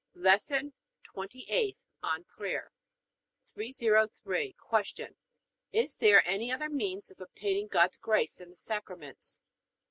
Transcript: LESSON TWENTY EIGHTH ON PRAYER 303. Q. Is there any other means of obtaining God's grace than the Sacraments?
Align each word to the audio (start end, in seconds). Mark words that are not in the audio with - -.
LESSON 0.15 0.73
TWENTY 1.03 1.45
EIGHTH 1.47 1.83
ON 2.01 2.23
PRAYER 2.23 2.71
303. 3.53 4.53
Q. 4.95 5.05
Is 5.71 5.97
there 5.97 6.27
any 6.27 6.51
other 6.51 6.69
means 6.71 7.11
of 7.11 7.21
obtaining 7.21 7.67
God's 7.67 7.97
grace 7.99 8.37
than 8.37 8.49
the 8.49 8.55
Sacraments? 8.57 9.41